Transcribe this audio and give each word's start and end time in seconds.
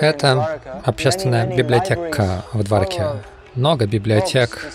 Это 0.00 0.60
общественная 0.84 1.46
библиотека 1.54 2.44
в 2.52 2.62
Двараке. 2.62 3.06
Много 3.54 3.86
библиотек, 3.86 4.66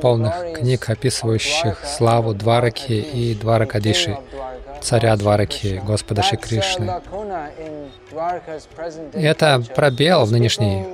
полных 0.00 0.54
книг, 0.54 0.88
описывающих 0.88 1.78
славу 1.84 2.32
Двараки 2.32 2.92
и 2.92 3.34
Дваракадиши, 3.34 4.16
царя 4.80 5.14
Двараки, 5.16 5.82
Господа 5.84 6.22
Шри 6.22 6.38
Кришны. 6.38 6.90
И 9.12 9.22
это 9.22 9.62
пробел 9.74 10.24
в 10.24 10.32
нынешней 10.32 10.86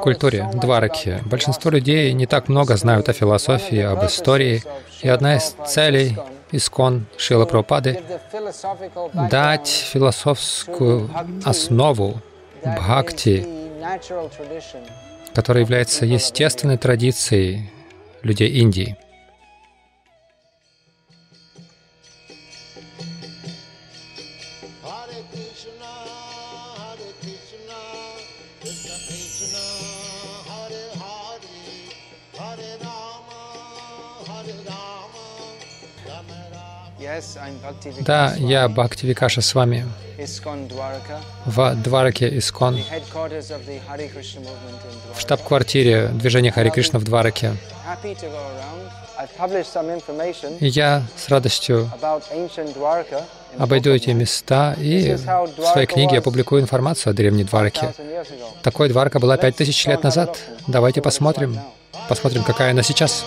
культуре 0.00 0.48
Двараки. 0.54 1.20
Большинство 1.26 1.70
людей 1.70 2.12
не 2.12 2.26
так 2.26 2.48
много 2.48 2.76
знают 2.76 3.08
о 3.08 3.12
философии, 3.12 3.80
об 3.80 4.04
истории, 4.06 4.62
и 5.02 5.08
одна 5.08 5.36
из 5.36 5.54
целей 5.66 6.16
Искон 6.56 7.06
Шила 7.16 7.46
Прабхупады— 7.46 8.00
дать 9.30 9.68
философскую 9.68 11.10
основу 11.44 12.20
бхакти, 12.64 13.44
которая 15.34 15.64
является 15.64 16.06
естественной 16.06 16.78
традицией 16.78 17.72
людей 18.22 18.50
Индии. 18.50 18.96
Да, 38.00 38.34
я 38.38 38.68
Бхакти 38.68 39.06
Викаша 39.06 39.40
с 39.40 39.54
вами. 39.54 39.86
В 41.44 41.74
Двараке 41.76 42.38
Искон, 42.38 42.80
в 45.14 45.20
штаб-квартире 45.20 46.08
движения 46.08 46.50
Хари 46.52 46.70
Кришна 46.70 46.98
в 46.98 47.04
Двараке. 47.04 47.56
Я 50.60 51.02
с 51.16 51.28
радостью 51.28 51.90
обойду 53.58 53.92
эти 53.92 54.10
места 54.10 54.74
и 54.78 55.14
в 55.14 55.66
своей 55.72 55.86
книге 55.86 56.18
опубликую 56.18 56.62
информацию 56.62 57.10
о 57.10 57.14
древней 57.14 57.44
Двараке. 57.44 57.92
Такой 58.62 58.88
Дварка 58.88 59.18
была 59.18 59.36
пять 59.36 59.56
тысяч 59.56 59.86
лет 59.86 60.02
назад. 60.02 60.38
Давайте 60.66 61.02
посмотрим, 61.02 61.58
посмотрим, 62.08 62.44
какая 62.44 62.72
она 62.72 62.82
сейчас. 62.82 63.24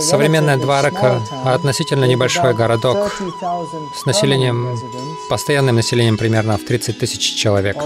Современная 0.00 0.56
Дварака— 0.56 1.20
относительно 1.44 2.04
небольшой 2.06 2.54
городок 2.54 3.12
с 3.94 4.06
населением, 4.06 4.78
постоянным 5.28 5.76
населением 5.76 6.16
примерно 6.16 6.56
в 6.56 6.64
30 6.64 6.98
тысяч 6.98 7.34
человек. 7.34 7.76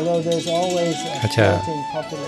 Хотя 1.20 1.62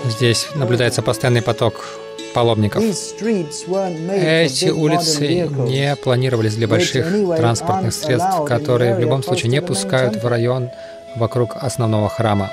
здесь 0.05 0.47
наблюдается 0.55 1.01
постоянный 1.01 1.41
поток 1.41 1.85
паломников. 2.33 2.83
Эти 2.83 4.69
улицы 4.69 5.47
не 5.47 5.95
планировались 5.95 6.55
для 6.55 6.67
больших 6.67 7.07
транспортных 7.37 7.93
средств, 7.93 8.43
которые 8.45 8.95
в 8.95 8.99
любом 8.99 9.23
случае 9.23 9.51
не 9.51 9.61
пускают 9.61 10.21
в 10.21 10.27
район 10.27 10.69
вокруг 11.15 11.55
основного 11.55 12.09
храма. 12.09 12.51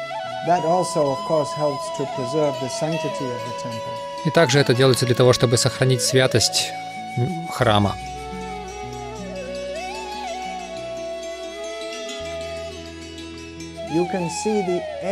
И 4.25 4.31
также 4.31 4.59
это 4.59 4.75
делается 4.75 5.07
для 5.07 5.15
того, 5.15 5.33
чтобы 5.33 5.59
сохранить 5.59 6.03
святость 6.03 6.71
храма. 7.51 7.95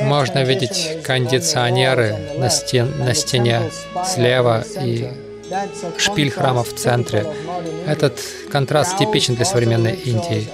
Можно 0.04 0.44
видеть 0.44 1.02
кондиционеры 1.02 2.16
на, 2.38 2.48
стен, 2.48 2.94
на 2.98 3.12
стене 3.12 3.70
слева 4.06 4.64
и 4.80 5.10
шпиль 5.98 6.30
храма 6.30 6.62
в 6.62 6.72
центре. 6.74 7.26
Этот 7.86 8.20
контраст 8.52 8.96
типичен 8.96 9.34
для 9.34 9.44
современной 9.44 9.94
Индии. 9.94 10.48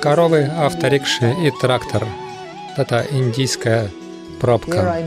Коровы, 0.00 0.50
авторикши 0.58 1.34
и 1.44 1.52
трактор— 1.52 2.06
это 2.78 3.06
индийская 3.10 3.90
пробка. 4.40 5.02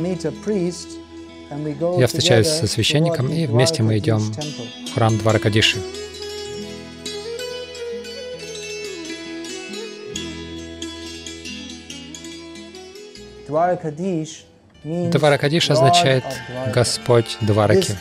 Я 1.98 2.08
встречаюсь 2.08 2.48
со 2.48 2.68
священником, 2.68 3.28
и 3.30 3.46
вместе 3.46 3.84
мы 3.84 3.98
идем 3.98 4.20
в 4.20 4.94
храм 4.94 5.18
Дваракадиши. 5.18 5.80
Дваракадиш 13.48 14.46
означает 15.70 16.24
«Господь 16.74 17.38
Двараки». 17.42 17.96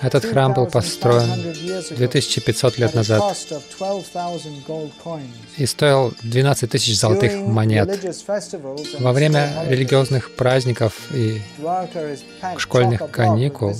Этот 0.00 0.24
храм 0.24 0.52
был 0.52 0.66
построен 0.66 1.54
2500 1.90 2.78
лет 2.78 2.94
назад 2.94 3.36
и 5.56 5.66
стоил 5.66 6.14
12 6.22 6.70
тысяч 6.70 6.98
золотых 6.98 7.34
монет. 7.34 7.88
Во 8.98 9.12
время 9.12 9.64
религиозных 9.68 10.34
праздников 10.34 10.94
и 11.12 11.40
школьных 12.58 13.10
каникул 13.10 13.74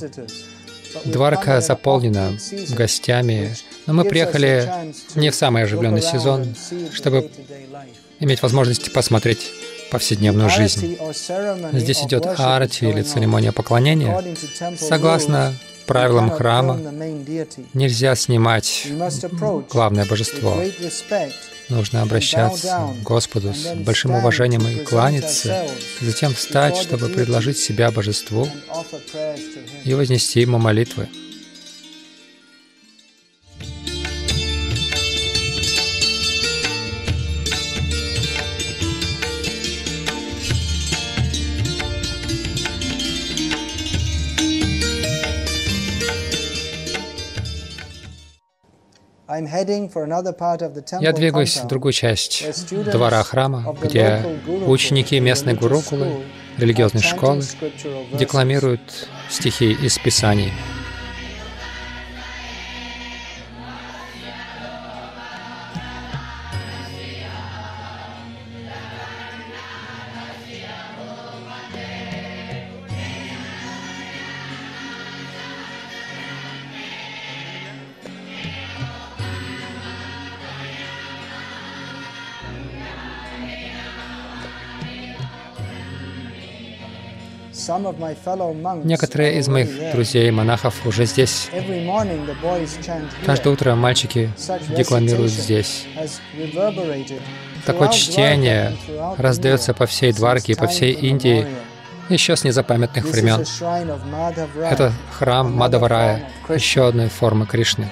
Дварка 1.04 1.60
заполнена 1.60 2.38
гостями, 2.70 3.56
но 3.86 3.94
мы 3.94 4.04
приехали 4.04 4.92
не 5.16 5.30
в 5.30 5.34
самый 5.34 5.64
оживленный 5.64 6.02
сезон, 6.02 6.54
чтобы 6.92 7.30
иметь 8.20 8.42
возможность 8.42 8.92
посмотреть 8.92 9.50
повседневную 9.94 10.50
жизнь. 10.50 10.98
Здесь 11.72 12.02
идет 12.02 12.26
арти 12.26 12.84
или 12.84 13.02
церемония 13.02 13.52
поклонения. 13.52 14.36
Согласно 14.76 15.54
правилам 15.86 16.30
храма, 16.30 16.80
нельзя 17.74 18.16
снимать 18.16 18.88
главное 19.70 20.04
божество. 20.04 20.60
Нужно 21.68 22.02
обращаться 22.02 22.88
к 23.00 23.02
Господу 23.04 23.54
с 23.54 23.72
большим 23.74 24.10
уважением 24.16 24.66
и 24.66 24.84
кланяться, 24.84 25.66
затем 26.00 26.34
встать, 26.34 26.76
чтобы 26.76 27.08
предложить 27.08 27.58
себя 27.58 27.92
божеству 27.92 28.48
и 29.84 29.94
вознести 29.94 30.40
ему 30.40 30.58
молитвы. 30.58 31.08
Я 51.00 51.12
двигаюсь 51.12 51.56
в 51.56 51.66
другую 51.66 51.92
часть 51.92 52.44
двора 52.92 53.22
храма, 53.22 53.74
где 53.82 54.24
ученики 54.66 55.20
местной 55.20 55.54
гурукулы, 55.54 56.24
религиозной 56.58 57.02
школы, 57.02 57.42
декламируют 58.12 59.08
стихи 59.30 59.72
из 59.72 59.98
Писаний. 59.98 60.52
Некоторые 88.84 89.38
из 89.38 89.48
моих 89.48 89.92
друзей, 89.92 90.30
монахов, 90.30 90.86
уже 90.86 91.06
здесь. 91.06 91.48
Каждое 93.24 93.52
утро 93.52 93.74
мальчики 93.74 94.30
декламируют 94.76 95.32
здесь. 95.32 95.86
Такое 97.66 97.88
чтение 97.88 98.76
раздается 99.16 99.74
по 99.74 99.86
всей 99.86 100.12
Дварке 100.12 100.56
по 100.56 100.66
всей 100.66 100.92
Индии 100.92 101.46
еще 102.08 102.36
с 102.36 102.44
незапамятных 102.44 103.04
времен. 103.04 103.44
Это 104.62 104.92
храм 105.12 105.50
Мадаварая, 105.52 106.28
еще 106.48 106.88
одной 106.88 107.08
формы 107.08 107.46
Кришны. 107.46 107.88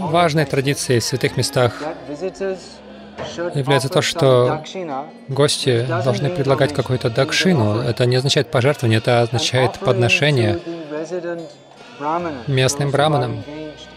Важной 0.00 0.44
традицией 0.44 1.00
в 1.00 1.04
святых 1.04 1.36
местах 1.36 1.82
является 3.54 3.88
то, 3.88 4.02
что 4.02 4.62
гости 5.28 5.86
должны 5.86 6.30
предлагать 6.30 6.72
какую-то 6.72 7.10
дакшину. 7.10 7.80
Это 7.80 8.06
не 8.06 8.16
означает 8.16 8.50
пожертвование, 8.50 8.98
это 8.98 9.22
означает 9.22 9.78
подношение 9.78 10.58
местным 12.46 12.90
браманам, 12.90 13.42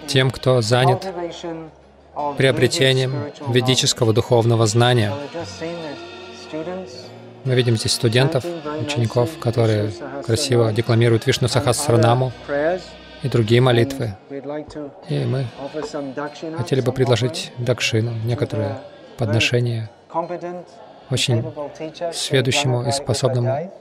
тем, 0.07 0.31
кто 0.31 0.62
занят 0.62 1.07
приобретением 2.38 3.31
ведического 3.48 4.13
духовного 4.13 4.68
знания. 4.68 5.13
Мы 7.45 7.56
видим 7.56 7.75
здесь 7.75 7.94
студентов, 7.94 8.45
учеников, 8.81 9.38
которые 9.39 9.92
красиво 10.25 10.71
декламируют 10.71 11.27
Вишну 11.27 11.48
Сахасранаму, 11.48 12.31
и 13.24 13.30
другие 13.30 13.62
молитвы. 13.62 14.16
И 15.10 15.25
мы 15.25 15.46
хотели 16.58 16.81
бы 16.81 16.92
предложить 16.92 17.52
дакшину, 17.58 18.12
некоторые 18.25 18.78
подношения 19.18 19.90
очень 21.10 21.44
сведущему 22.14 22.88
и 22.88 22.92
способному 22.92 23.72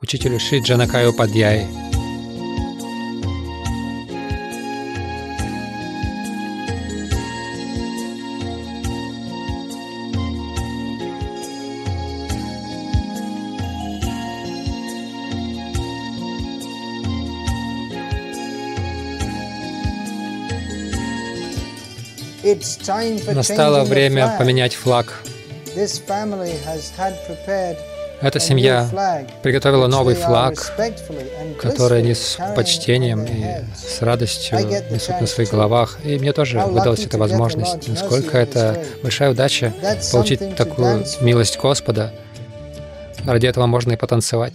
учителю 0.00 0.38
Шри 0.38 0.60
Джанакаю 0.62 1.14
Падьяи. 1.16 1.87
Настало 23.34 23.84
время 23.84 24.36
поменять 24.38 24.74
флаг. 24.74 25.22
Эта 28.20 28.40
семья 28.40 28.88
приготовила 29.42 29.86
новый 29.86 30.16
флаг, 30.16 30.72
который 31.60 32.00
они 32.00 32.14
с 32.14 32.36
почтением 32.56 33.24
и 33.24 33.64
с 33.76 34.02
радостью 34.02 34.58
несут 34.90 35.20
на 35.20 35.26
своих 35.26 35.50
головах. 35.50 35.98
И 36.04 36.18
мне 36.18 36.32
тоже 36.32 36.58
выдалась 36.58 37.04
эта 37.04 37.16
возможность. 37.18 37.86
Насколько 37.86 38.38
это 38.38 38.84
большая 39.02 39.30
удача 39.30 39.72
получить 40.10 40.56
такую 40.56 41.04
милость 41.20 41.58
Господа. 41.58 42.12
Ради 43.24 43.46
этого 43.46 43.66
можно 43.66 43.92
и 43.92 43.96
потанцевать. 43.96 44.54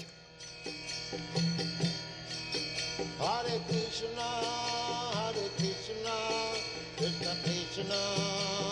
Krishna 7.75 8.62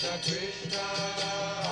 Krishna 0.00 1.67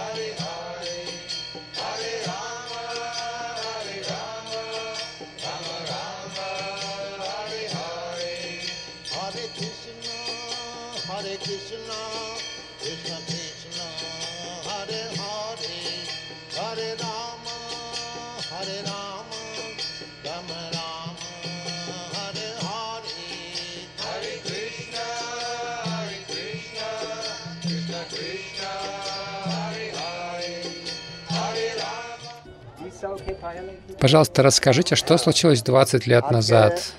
Пожалуйста, 33.98 34.42
расскажите, 34.42 34.96
что 34.96 35.18
случилось 35.18 35.62
20 35.62 36.06
лет 36.06 36.30
назад? 36.30 36.92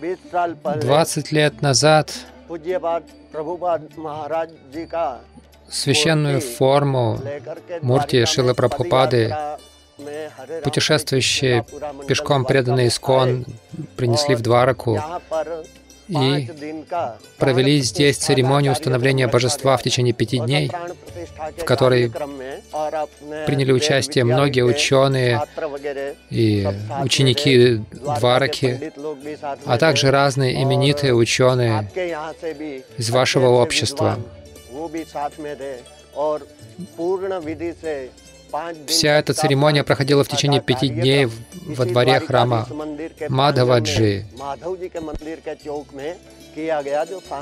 20 0.00 1.32
лет 1.32 1.62
назад 1.62 2.12
священную 5.70 6.40
форму 6.40 7.20
Мурти 7.82 8.24
Шилы 8.24 8.54
Прабхупады, 8.54 9.34
путешествующие 10.64 11.64
пешком 12.08 12.44
преданные 12.44 12.88
Искон, 12.88 13.46
принесли 13.96 14.34
в 14.34 14.40
Двараку 14.40 15.00
и 16.10 16.50
провели 17.38 17.80
здесь 17.80 18.16
церемонию 18.16 18.72
установления 18.72 19.28
божества 19.28 19.76
в 19.76 19.82
течение 19.82 20.12
пяти 20.12 20.38
дней, 20.38 20.70
в 21.56 21.64
которой 21.64 22.10
приняли 23.46 23.72
участие 23.72 24.24
многие 24.24 24.64
ученые 24.64 25.42
и 26.30 26.68
ученики 27.02 27.80
Двараки, 27.92 28.92
а 29.66 29.78
также 29.78 30.10
разные 30.10 30.62
именитые 30.62 31.14
ученые 31.14 31.88
из 32.98 33.10
вашего 33.10 33.48
общества. 33.48 34.18
Вся 38.86 39.18
эта 39.18 39.34
церемония 39.34 39.84
проходила 39.84 40.24
в 40.24 40.28
течение 40.28 40.60
пяти 40.60 40.88
дней 40.88 41.28
во 41.66 41.84
дворе 41.84 42.20
храма 42.20 42.66
Мадхаваджи. 43.28 44.26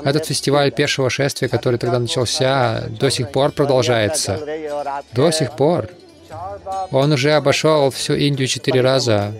Этот 0.03 0.25
фестиваль 0.25 0.71
пешего 0.71 1.09
шествия, 1.09 1.47
который 1.47 1.79
тогда 1.79 1.99
начался, 1.99 2.83
до 2.99 3.09
сих 3.09 3.31
пор 3.31 3.51
продолжается. 3.51 4.39
До 5.13 5.31
сих 5.31 5.55
пор. 5.55 5.89
Он 6.91 7.11
уже 7.11 7.33
обошел 7.33 7.89
всю 7.89 8.13
Индию 8.13 8.47
четыре 8.47 8.81
раза. 8.81 9.33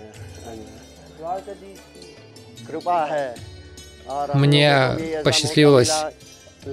Мне 4.34 5.22
посчастливилось 5.24 5.92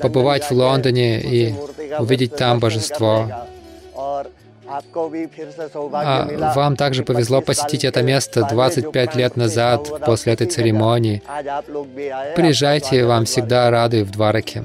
побывать 0.01 0.45
в 0.45 0.51
Лондоне 0.51 1.21
и 1.21 1.55
увидеть 1.99 2.35
там 2.35 2.59
божество. 2.59 3.47
А 4.69 6.53
вам 6.55 6.75
также 6.75 7.03
повезло 7.03 7.41
посетить 7.41 7.86
это 7.86 8.01
место 8.01 8.47
25 8.50 9.15
лет 9.15 9.38
назад, 9.38 9.88
после 10.05 10.33
этой 10.33 10.47
церемонии. 10.47 11.21
Приезжайте, 12.36 13.05
вам 13.05 13.25
всегда 13.25 13.69
рады 13.69 14.03
в 14.03 14.12
Двараке. 14.12 14.63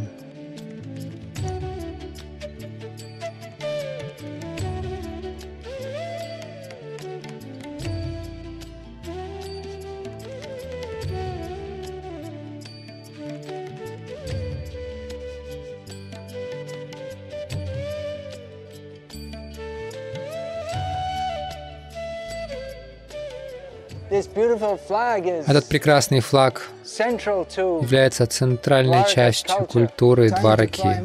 Этот 25.47 25.67
прекрасный 25.67 26.21
флаг 26.21 26.69
является 26.99 28.26
центральной 28.26 29.05
частью 29.09 29.64
культуры 29.67 30.31
Двараки. 30.31 31.02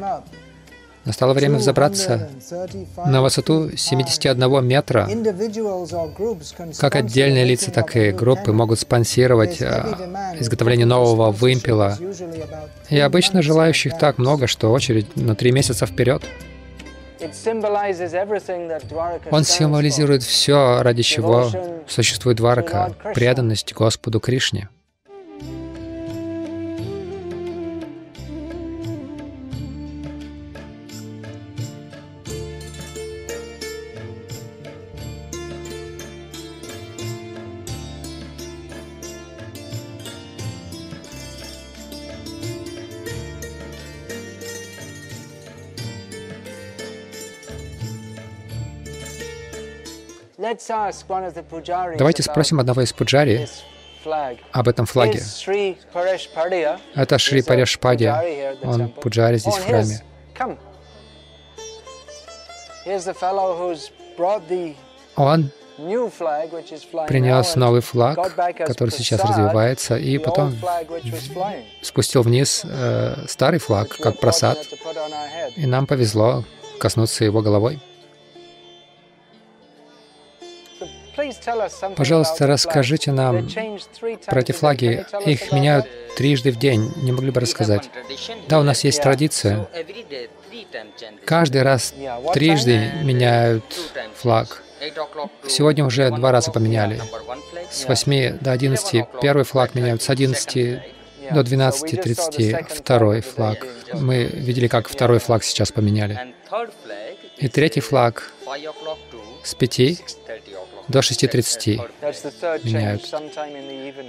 Настало 1.08 1.32
время 1.32 1.56
взобраться 1.56 2.28
на 3.06 3.22
высоту 3.22 3.74
71 3.74 4.66
метра. 4.66 5.08
Как 6.78 6.96
отдельные 6.96 7.46
лица, 7.46 7.70
так 7.70 7.96
и 7.96 8.10
группы 8.10 8.52
могут 8.52 8.78
спонсировать 8.78 9.62
а, 9.62 10.36
изготовление 10.38 10.84
нового 10.84 11.30
вымпела. 11.30 11.96
И 12.90 12.98
обычно 12.98 13.40
желающих 13.40 13.96
так 13.96 14.18
много, 14.18 14.46
что 14.46 14.70
очередь 14.70 15.16
на 15.16 15.34
три 15.34 15.50
месяца 15.50 15.86
вперед. 15.86 16.22
Он 19.30 19.44
символизирует 19.44 20.22
все, 20.22 20.82
ради 20.82 21.02
чего 21.02 21.50
существует 21.86 22.36
Дварака, 22.36 22.94
преданность 23.14 23.74
Господу 23.74 24.20
Кришне. 24.20 24.68
Давайте 51.98 52.22
спросим 52.22 52.60
одного 52.60 52.82
из 52.82 52.92
пуджари 52.92 53.48
об 54.52 54.68
этом 54.68 54.86
флаге. 54.86 55.20
Это 56.94 57.18
Шри 57.18 57.42
Парешпадия. 57.42 58.56
Он 58.62 58.88
пуджари 58.88 59.36
здесь 59.36 59.56
в 59.56 59.66
храме. 59.66 60.00
Он 65.16 65.50
принес 67.06 67.54
новый 67.56 67.80
флаг, 67.80 68.18
который 68.66 68.90
сейчас 68.90 69.22
развивается, 69.24 69.96
и 69.96 70.18
потом 70.18 70.56
спустил 71.82 72.22
вниз 72.22 72.62
э, 72.64 73.26
старый 73.28 73.60
флаг, 73.60 73.96
как 73.96 74.18
просад, 74.18 74.58
и 75.56 75.66
нам 75.66 75.86
повезло 75.86 76.44
коснуться 76.80 77.24
его 77.24 77.42
головой. 77.42 77.80
Пожалуйста, 81.96 82.46
расскажите 82.46 83.12
нам 83.12 83.48
про 84.26 84.40
эти 84.40 84.52
флаги. 84.52 85.04
Их 85.26 85.52
меняют 85.52 85.86
трижды 86.16 86.50
в 86.50 86.58
день. 86.58 86.92
Не 86.96 87.12
могли 87.12 87.30
бы 87.30 87.40
рассказать? 87.40 87.90
Да, 88.48 88.60
у 88.60 88.62
нас 88.62 88.84
есть 88.84 89.02
традиция. 89.02 89.68
Каждый 91.24 91.62
раз 91.62 91.94
трижды 92.32 92.90
меняют 93.02 93.64
флаг. 94.14 94.62
Сегодня 95.46 95.84
уже 95.84 96.10
два 96.10 96.32
раза 96.32 96.50
поменяли. 96.50 97.00
С 97.70 97.86
8 97.86 98.38
до 98.38 98.52
11 98.52 99.04
первый 99.20 99.44
флаг 99.44 99.74
меняют, 99.74 100.02
с 100.02 100.10
11 100.10 100.80
до 101.30 101.40
12.30 101.40 102.66
второй 102.68 103.20
флаг. 103.20 103.66
Мы 103.92 104.24
видели, 104.24 104.68
как 104.68 104.88
второй 104.88 105.18
флаг 105.18 105.44
сейчас 105.44 105.72
поменяли. 105.72 106.34
И 107.38 107.48
третий 107.48 107.80
флаг 107.80 108.32
с 109.44 109.54
5 109.54 110.17
до 110.88 111.00
6.30 111.00 112.64
меняют. 112.64 113.02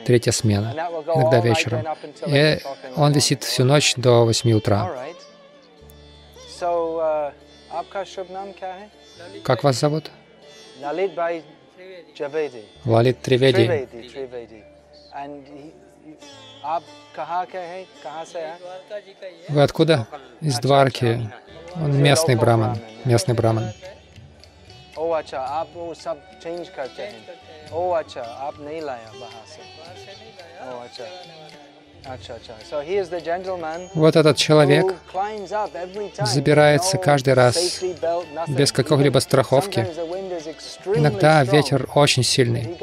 Третья 0.05 0.31
смена, 0.31 0.73
иногда 1.15 1.39
вечером. 1.39 1.85
И 2.25 2.59
он 2.95 3.11
висит 3.11 3.43
всю 3.43 3.63
ночь 3.65 3.95
до 3.95 4.25
8 4.25 4.51
утра. 4.53 4.91
Как 9.43 9.63
вас 9.63 9.79
зовут? 9.79 10.11
Лалит 12.85 13.21
Триведи. 13.21 13.87
Вы 19.49 19.61
откуда? 19.63 20.07
Из 20.41 20.59
Дварки. 20.59 21.31
Он 21.75 22.01
местный 22.01 22.35
браман. 22.35 22.79
Местный 23.05 23.35
браман. 23.35 23.71
ओ 24.98 25.10
अच्छा 25.20 25.38
आप 25.38 25.68
वो 25.74 25.94
सब 25.94 26.16
चेंज 26.42 26.68
करते 26.76 27.02
हैं 27.02 27.72
ओ 27.72 27.90
अच्छा 28.00 28.22
आप 28.48 28.54
नहीं 28.60 28.80
लाया 28.82 29.10
बाहर 29.20 29.44
से 29.52 29.60
ओ 30.68 30.78
अच्छा 30.84 31.06
Вот 33.94 34.16
этот 34.16 34.36
человек 34.36 34.94
забирается 36.22 36.98
каждый 36.98 37.34
раз 37.34 37.80
без 38.48 38.72
какой-либо 38.72 39.18
страховки. 39.20 39.80
Иногда 40.94 41.42
ветер 41.44 41.88
очень 41.94 42.22
сильный, 42.22 42.76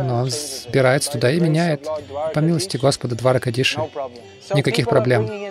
но 0.00 0.22
он 0.22 0.30
забирается 0.30 1.12
туда 1.12 1.30
и 1.30 1.38
меняет. 1.38 1.86
По 2.34 2.40
милости 2.40 2.76
Господа 2.76 3.14
Дваракадиши. 3.14 3.80
Никаких 4.54 4.88
проблем. 4.88 5.41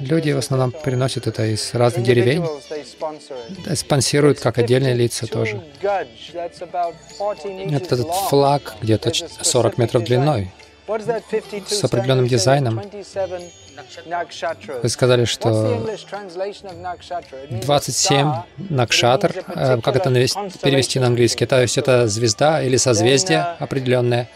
Люди 0.00 0.32
в 0.32 0.38
основном 0.38 0.72
приносят 0.72 1.26
это 1.26 1.44
из 1.46 1.74
разных 1.74 2.04
деревень, 2.04 2.44
спонсируют 3.74 4.40
как 4.40 4.58
отдельные 4.58 4.94
лица 4.94 5.26
тоже. 5.26 5.62
Этот 7.70 8.14
флаг 8.28 8.74
где-то 8.80 9.12
40 9.12 9.78
метров 9.78 10.04
длиной. 10.04 10.52
С 10.86 11.82
определенным 11.84 12.26
дизайном. 12.26 12.82
Вы 14.82 14.88
сказали, 14.88 15.24
что 15.24 15.86
27 17.50 18.32
накшатр, 18.70 19.44
э, 19.48 19.80
как 19.80 19.96
это 19.96 20.10
перевести 20.62 21.00
на 21.00 21.06
английский? 21.06 21.46
То 21.46 21.60
есть 21.60 21.78
это 21.78 22.06
звезда 22.06 22.62
или 22.62 22.76
созвездие 22.76 23.40
определенное. 23.58 24.28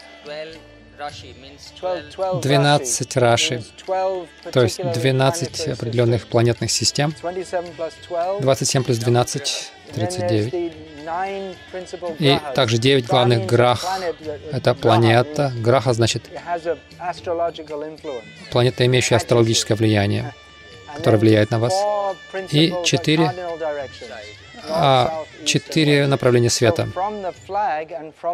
12 1.81 3.17
раши, 3.17 3.63
то 3.85 4.61
есть 4.61 4.81
12 4.83 5.67
определенных 5.69 6.27
планетных 6.27 6.71
систем. 6.71 7.13
27 8.41 8.83
плюс 8.83 8.97
12— 8.97 9.71
39. 9.93 10.73
И 12.19 12.39
также 12.53 12.77
девять 12.77 13.07
главных 13.07 13.45
грах— 13.45 13.85
это 14.51 14.75
планета. 14.75 15.51
Граха 15.55 15.93
значит 15.93 16.23
планета, 18.51 18.85
имеющая 18.85 19.15
астрологическое 19.15 19.75
влияние, 19.75 20.33
которая 20.95 21.19
влияет 21.19 21.51
на 21.51 21.59
вас. 21.59 21.73
И 22.51 22.73
четыре 22.85 23.31
а, 24.69 25.25
четыре 25.45 26.07
направления 26.07 26.49
света. 26.49 26.87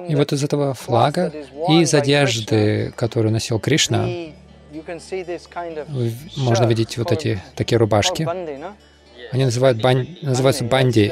И 0.08 0.16
вот 0.16 0.34
из 0.34 0.44
этого 0.44 0.74
флага 0.74 1.32
и 1.70 1.82
из 1.82 1.94
одежды, 1.94 2.92
которую 2.96 3.32
носил 3.32 3.60
Кришна, 3.60 4.08
можно 6.38 6.66
видеть 6.66 6.98
вот 6.98 7.12
эти 7.12 7.42
такие 7.56 7.78
рубашки. 7.78 8.28
Они 9.32 9.46
называют 9.46 9.82
бан... 9.82 10.08
называются 10.22 10.64
банди. 10.64 11.12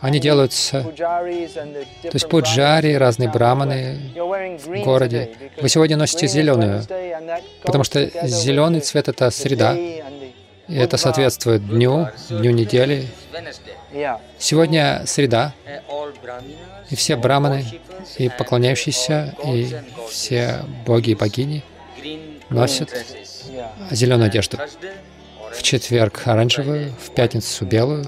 Они 0.00 0.20
делаются, 0.20 0.82
то 0.82 2.10
есть 2.12 2.28
пуджари, 2.28 2.92
разные 2.92 3.30
браманы 3.30 4.12
в 4.14 4.84
городе. 4.84 5.30
Вы 5.58 5.68
сегодня 5.70 5.96
носите 5.96 6.26
зеленую, 6.26 6.82
потому 7.62 7.84
что 7.84 8.04
зеленый 8.28 8.80
цвет— 8.80 9.08
это 9.08 9.30
среда, 9.30 9.74
и 9.74 10.76
это 10.76 10.98
соответствует 10.98 11.66
дню, 11.66 12.08
дню 12.28 12.50
недели 12.50 13.06
Сегодня 14.38 15.02
среда, 15.06 15.54
и 16.90 16.96
все 16.96 17.16
браманы, 17.16 17.64
и 18.18 18.28
поклоняющиеся, 18.28 19.34
и 19.44 19.68
все 20.10 20.64
боги 20.84 21.10
и 21.10 21.14
богини 21.14 21.62
носят 22.50 22.92
зеленую 23.90 24.26
одежду. 24.26 24.58
В 25.52 25.62
четверг 25.62 26.22
оранжевую, 26.24 26.92
в 26.92 27.14
пятницу 27.14 27.64
белую, 27.64 28.04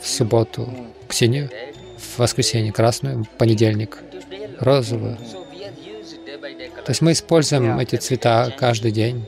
в 0.00 0.08
субботу 0.08 0.68
синюю, 1.08 1.50
в 1.98 2.18
воскресенье 2.18 2.72
красную, 2.72 3.24
в 3.24 3.28
понедельник 3.28 4.02
розовую. 4.58 5.16
То 5.16 6.90
есть 6.90 7.02
мы 7.02 7.12
используем 7.12 7.78
эти 7.78 7.96
цвета 7.96 8.52
каждый 8.58 8.90
день, 8.90 9.24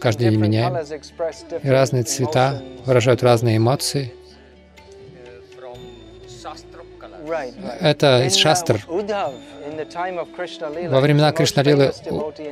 каждый 0.00 0.30
день 0.30 0.38
меняем. 0.40 0.76
И 1.62 1.68
разные 1.68 2.02
цвета 2.02 2.62
выражают 2.84 3.22
разные 3.22 3.58
эмоции. 3.58 4.12
Это 7.80 8.24
из 8.24 8.36
шастр. 8.36 8.80
Во 8.86 9.00
времена 11.00 11.32
Кришналилы 11.32 11.92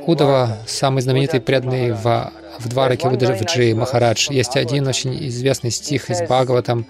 Удава, 0.05 0.57
самый 0.67 1.01
знаменитый 1.01 1.41
преданный 1.41 1.91
в, 1.91 2.31
в 2.59 2.69
Двараке 2.69 3.07
Удаджи 3.07 3.75
Махарадж, 3.75 4.31
есть 4.31 4.57
один 4.57 4.87
очень 4.87 5.15
известный 5.27 5.71
стих 5.71 6.09
из 6.09 6.21
Бхагаватам, 6.21 6.87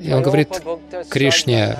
и 0.00 0.12
он 0.12 0.22
говорит 0.22 0.48
Кришне, 1.08 1.78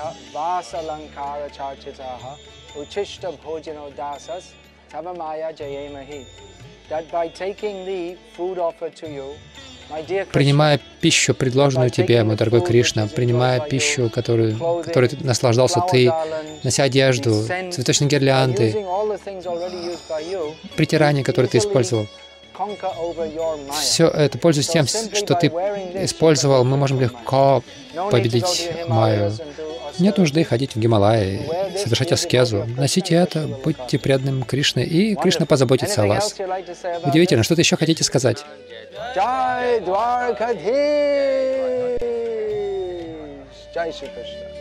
Принимая 10.31 10.79
пищу, 11.01 11.33
предложенную 11.33 11.89
тебе, 11.89 12.23
мой 12.23 12.35
дорогой 12.35 12.61
Кришна, 12.61 13.07
принимая 13.07 13.59
пищу, 13.59 14.09
которую, 14.09 14.57
которой 14.83 15.09
ты 15.09 15.17
наслаждался, 15.23 15.81
ты, 15.81 16.11
нося 16.63 16.83
одежду, 16.83 17.45
цветочные 17.71 18.09
гирлянды, 18.09 18.85
притирание, 20.75 21.23
которое 21.23 21.47
ты 21.47 21.57
использовал, 21.57 22.07
все 23.71 24.07
это, 24.07 24.37
пользуясь 24.37 24.67
тем, 24.67 24.85
что 24.87 25.35
ты 25.35 25.47
использовал, 25.47 26.63
мы 26.63 26.77
можем 26.77 26.99
легко 26.99 27.63
победить 28.11 28.69
Майю. 28.87 29.31
Нет 29.99 30.17
нужды 30.17 30.43
ходить 30.43 30.75
в 30.75 30.79
Гималаи, 30.79 31.41
совершать 31.77 32.11
аскезу. 32.11 32.65
Носите 32.77 33.15
это, 33.15 33.47
будьте 33.63 33.99
преданным 33.99 34.43
Кришне, 34.43 34.85
и 34.85 35.15
Кришна 35.15 35.45
позаботится 35.45 36.03
о 36.03 36.07
вас. 36.07 36.35
Удивительно, 37.03 37.43
что-то 37.43 37.61
еще 37.61 37.75
хотите 37.75 38.03
сказать? 38.03 38.43
Jai 43.73 43.91
Shri 43.91 44.07
Krishna. 44.13 44.53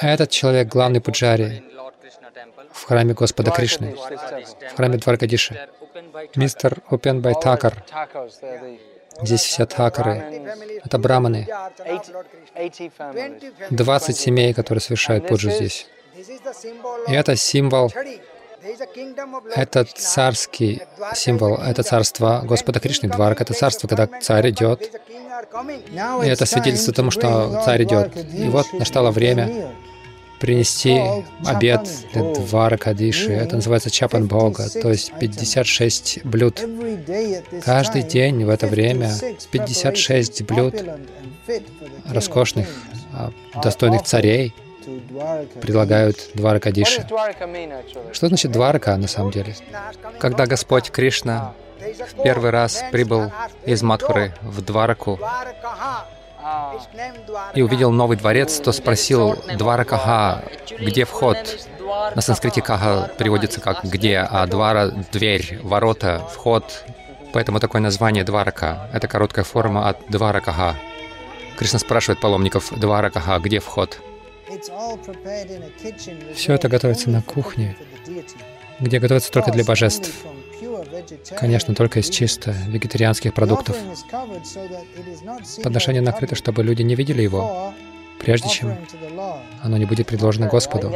А 0.00 0.08
этот 0.08 0.30
человек 0.30 0.68
главный 0.68 1.00
пуджари 1.00 1.62
в 2.72 2.84
храме 2.84 3.14
Господа 3.14 3.50
Кришны, 3.50 3.94
в 3.94 4.76
храме 4.76 4.98
Дваргадиши. 4.98 5.68
Мистер 6.34 6.82
Опен 6.88 7.20
Бай 7.20 7.34
Такар. 7.40 7.84
Здесь 9.22 9.42
все 9.42 9.64
такары. 9.64 10.44
Это 10.84 10.98
браманы. 10.98 11.48
20 13.70 14.16
семей, 14.16 14.52
которые 14.52 14.82
совершают 14.82 15.26
пуджу 15.26 15.50
здесь. 15.50 15.88
И 17.08 17.12
это 17.12 17.36
символ 17.36 17.90
это 19.54 19.84
царский 19.84 20.82
символ, 21.14 21.56
это 21.56 21.82
царство 21.82 22.42
Господа 22.44 22.80
Кришны. 22.80 23.08
Дварка— 23.08 23.44
это 23.44 23.54
царство, 23.54 23.86
когда 23.86 24.08
царь 24.20 24.50
идет. 24.50 24.90
И 26.24 26.28
это 26.28 26.46
свидетельство 26.46 26.92
тому, 26.92 27.10
что 27.10 27.62
царь 27.64 27.84
идет. 27.84 28.16
И 28.16 28.48
вот 28.48 28.72
настало 28.72 29.10
время 29.10 29.70
принести 30.38 31.00
обед 31.44 31.88
Дваракадиши. 32.14 33.32
Это 33.32 33.56
называется 33.56 33.90
Чапан 33.90 34.26
Бога, 34.26 34.68
то 34.68 34.90
есть 34.90 35.12
56 35.18 36.24
блюд. 36.24 36.62
Каждый 37.64 38.02
день 38.02 38.44
в 38.44 38.48
это 38.48 38.66
время 38.66 39.10
56 39.50 40.42
блюд 40.42 40.74
роскошных, 42.08 42.68
а, 43.12 43.32
достойных 43.62 44.02
царей 44.02 44.54
предлагают 45.60 46.30
Дваракадиши. 46.34 47.06
Что 48.12 48.28
значит 48.28 48.52
Дварака 48.52 48.96
на 48.96 49.08
самом 49.08 49.30
деле? 49.30 49.54
Когда 50.18 50.46
Господь 50.46 50.90
Кришна 50.90 51.54
в 51.78 52.22
первый 52.22 52.50
раз 52.50 52.84
прибыл 52.90 53.30
из 53.64 53.82
Мадхуры 53.82 54.34
в 54.42 54.62
Двараку, 54.62 55.18
и 57.54 57.62
увидел 57.62 57.90
новый 57.90 58.16
дворец, 58.16 58.60
то 58.60 58.72
спросил 58.72 59.36
Двара 59.56 59.84
Каха, 59.84 60.44
где 60.78 61.04
вход? 61.04 61.36
На 62.14 62.20
санскрите 62.20 62.62
Каха 62.62 63.10
переводится 63.18 63.60
как 63.60 63.84
«где», 63.84 64.18
а 64.18 64.46
Двара— 64.46 64.88
дверь, 65.12 65.58
ворота, 65.62 66.22
вход. 66.32 66.84
Поэтому 67.32 67.60
такое 67.60 67.80
название 67.80 68.24
Дварака. 68.24 68.88
Это 68.92 69.08
короткая 69.08 69.44
форма 69.44 69.88
от 69.88 69.98
Двара 70.08 70.40
Каха. 70.40 70.76
Кришна 71.56 71.78
спрашивает 71.78 72.20
паломников 72.20 72.72
Двара 72.78 73.10
Каха, 73.10 73.38
где 73.38 73.60
вход? 73.60 74.00
Все 76.34 76.52
это 76.52 76.68
готовится 76.68 77.10
на 77.10 77.22
кухне, 77.22 77.76
где 78.78 79.00
готовится 79.00 79.32
только 79.32 79.50
для 79.50 79.64
божеств. 79.64 80.10
Конечно, 81.38 81.74
только 81.74 82.00
из 82.00 82.10
чисто 82.10 82.54
вегетарианских 82.68 83.34
продуктов. 83.34 83.76
Подношение 85.62 86.02
накрыто, 86.02 86.34
чтобы 86.34 86.62
люди 86.62 86.82
не 86.82 86.94
видели 86.94 87.22
его, 87.22 87.72
прежде 88.20 88.48
чем 88.48 88.76
оно 89.62 89.76
не 89.76 89.84
будет 89.84 90.06
предложено 90.06 90.46
Господу. 90.46 90.92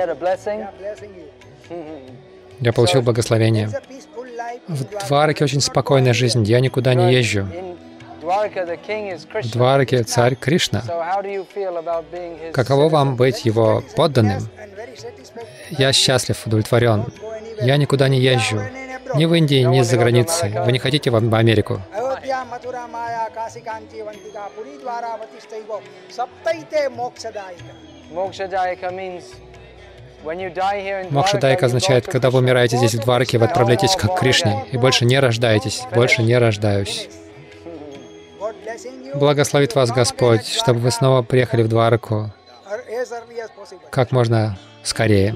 Я 2.60 2.72
получил 2.72 3.02
благословение. 3.02 3.70
В 4.68 4.84
Двараке 5.06 5.44
очень 5.44 5.60
спокойная 5.60 6.12
жизнь, 6.12 6.42
я 6.44 6.60
никуда 6.60 6.94
не 6.94 7.12
езжу. 7.12 7.46
В 8.22 9.50
Двараке 9.52 10.02
царь 10.02 10.34
Кришна. 10.34 10.82
Каково 12.52 12.88
вам 12.88 13.16
быть 13.16 13.44
его 13.44 13.82
подданным? 13.96 14.48
Я 15.70 15.92
счастлив, 15.92 16.46
удовлетворен. 16.46 17.06
Я 17.60 17.76
никуда 17.76 18.08
не 18.08 18.20
езжу 18.20 18.60
ни 19.14 19.24
в 19.24 19.34
Индии, 19.34 19.62
ни 19.64 19.82
за 19.82 19.96
границей. 19.96 20.52
Вы 20.64 20.72
не 20.72 20.78
хотите 20.78 21.10
в 21.10 21.16
Америку? 21.16 21.80
Мокшадайка 31.10 31.66
означает, 31.66 32.06
когда 32.06 32.30
вы 32.30 32.38
умираете 32.40 32.76
здесь 32.76 32.94
в 32.94 33.00
Двараке, 33.00 33.38
вы 33.38 33.46
отправляетесь 33.46 33.96
как 33.96 34.18
Кришне 34.18 34.64
и 34.70 34.76
больше 34.76 35.04
не 35.04 35.18
рождаетесь, 35.18 35.82
больше 35.94 36.22
не 36.22 36.36
рождаюсь. 36.36 37.08
Благословит 39.14 39.74
вас 39.74 39.90
Господь, 39.90 40.46
чтобы 40.46 40.80
вы 40.80 40.90
снова 40.90 41.22
приехали 41.22 41.62
в 41.62 41.68
Двараку 41.68 42.30
как 43.90 44.12
можно 44.12 44.58
скорее. 44.82 45.34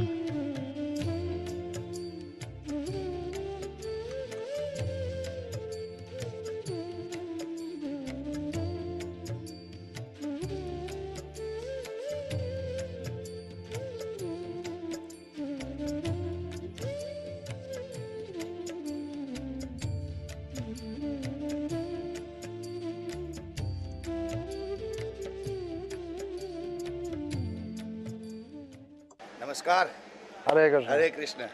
हरे 29.65 30.71
कृष्ण। 30.71 30.91
हरे 30.91 31.09
कृष्ण। 31.09 31.47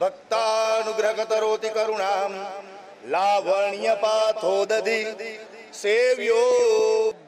भक्तानुग्रहकरोति 0.00 1.68
करुणाम। 1.68 2.34
लावण्य 3.10 3.94
पाथोदधि 3.94 5.02
सेव्यो 5.72 6.40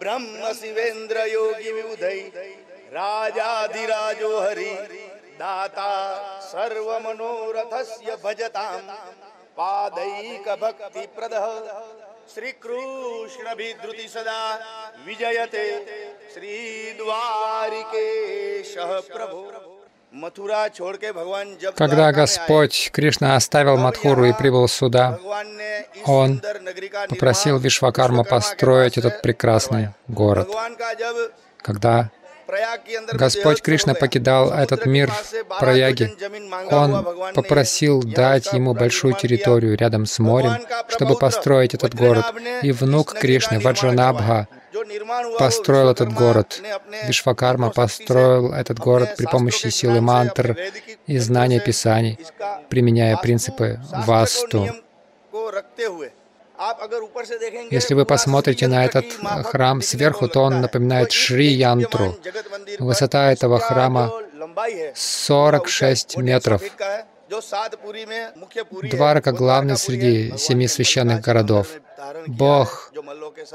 ब्रह्म 0.01 0.53
शिवेन्द्र 0.53 1.27
योगी 1.27 1.73
विबुधै। 1.73 2.33
राजाधिराजो 2.93 4.41
हरि। 4.41 4.71
दाता 5.39 5.91
सर्वमनोरथस्य 6.41 8.17
भजताम। 8.25 8.91
पादैक 9.59 10.49
भक्ति 10.49 11.07
प्रद 11.07 11.35
श्री 12.35 12.53
कृष्ण 12.53 13.55
भी 13.55 13.73
द्रुति 13.75 14.09
सदा 14.09 14.41
विजयते। 15.07 15.67
श्री 16.35 16.57
द्वारिकेश 16.93 18.75
प्रभु। 18.79 19.58
Когда 21.77 22.13
Господь 22.13 22.91
Кришна 22.93 23.37
оставил 23.37 23.77
Мадхуру 23.77 24.25
и 24.25 24.33
прибыл 24.33 24.69
сюда, 24.69 25.19
Он 26.05 26.43
попросил 27.09 27.59
Вишвакарму 27.59 28.25
построить 28.25 28.99
этот 28.99 29.23
прекрасный 29.23 29.91
город. 30.09 30.49
Когда 31.59 32.11
Господь 33.13 33.61
Кришна 33.61 33.95
покидал 33.95 34.51
этот 34.51 34.87
мир 34.87 35.13
Праяги, 35.61 36.15
Он 36.71 37.35
попросил 37.35 38.03
дать 38.03 38.53
ему 38.53 38.73
большую 38.73 39.15
территорию 39.15 39.77
рядом 39.77 40.07
с 40.07 40.19
морем, 40.19 40.57
чтобы 40.89 41.17
построить 41.19 41.75
этот 41.75 41.95
город. 41.95 42.25
И 42.63 42.73
внук 42.73 43.15
Кришны, 43.15 43.61
Ваджанабха, 43.61 44.49
построил 45.39 45.91
этот 45.91 46.13
город. 46.13 46.61
Вишвакарма 47.07 47.71
построил 47.71 48.53
этот 48.53 48.79
город 48.79 49.15
при 49.17 49.27
помощи 49.27 49.69
силы 49.69 50.01
мантр 50.01 50.57
и 51.07 51.19
знания 51.19 51.61
Писаний, 51.61 52.19
применяя 52.69 53.17
принципы 53.17 53.81
Васту. 54.07 54.69
Если 57.71 57.95
вы 57.95 58.05
посмотрите 58.05 58.67
на 58.67 58.85
этот 58.85 59.07
храм 59.45 59.81
сверху, 59.81 60.29
то 60.29 60.41
он 60.43 60.61
напоминает 60.61 61.13
Шри-янтру. 61.13 62.17
Высота 62.81 63.33
этого 63.33 63.61
храма 63.61 64.13
46 64.95 66.17
метров. 66.17 66.63
Дварака 68.91 69.33
главный 69.33 69.77
среди 69.77 70.37
семи 70.39 70.67
священных 70.67 71.21
городов. 71.21 71.69
Бог 72.27 72.93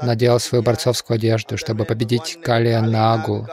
надел 0.02 0.38
свою 0.38 0.62
борцовскую 0.62 1.16
одежду, 1.16 1.56
чтобы 1.56 1.84
победить 1.84 2.40
Калия 2.40 2.80
Нагу. 2.80 3.46